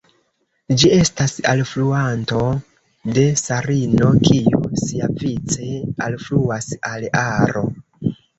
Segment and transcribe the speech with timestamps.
[0.83, 2.39] Ĝi estas alfluanto
[3.17, 5.69] de Sarino, kiu siavice
[6.09, 7.65] alfluas al Aro.